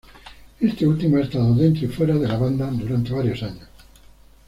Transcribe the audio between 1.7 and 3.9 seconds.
y fuera de la banda durante varios años.